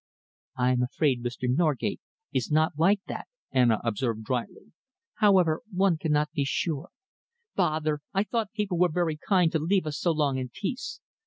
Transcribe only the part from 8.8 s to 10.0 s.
very kind to leave us